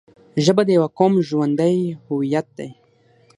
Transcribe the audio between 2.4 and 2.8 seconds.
دی